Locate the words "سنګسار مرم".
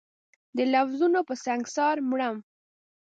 1.45-2.37